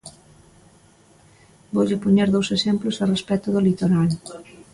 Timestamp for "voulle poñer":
1.73-2.29